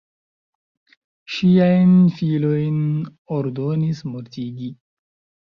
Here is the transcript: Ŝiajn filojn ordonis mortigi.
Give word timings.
Ŝiajn 1.33 1.91
filojn 2.21 2.81
ordonis 3.37 4.03
mortigi. 4.17 4.73